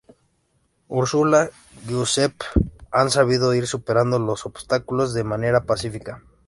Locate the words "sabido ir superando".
3.11-4.17